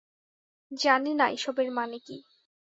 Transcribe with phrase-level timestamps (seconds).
[0.71, 2.17] জানি না এসবের মানে কী।